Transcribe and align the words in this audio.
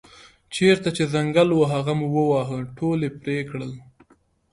چېرته 0.55 0.89
چې 0.97 1.03
ځنګل 1.13 1.49
و 1.53 1.61
هغه 1.73 1.93
مو 1.99 2.07
وواهه 2.15 2.57
ټول 2.77 2.99
یې 3.05 3.11
پرې 3.19 3.37
کړل. 3.49 3.71